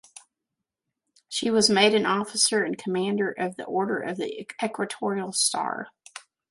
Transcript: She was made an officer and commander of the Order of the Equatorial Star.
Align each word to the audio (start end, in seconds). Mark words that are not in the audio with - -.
She 1.29 1.51
was 1.51 1.69
made 1.69 1.93
an 1.93 2.07
officer 2.07 2.63
and 2.63 2.75
commander 2.75 3.31
of 3.33 3.55
the 3.55 3.65
Order 3.65 3.99
of 3.99 4.17
the 4.17 4.47
Equatorial 4.59 5.31
Star. 5.31 5.89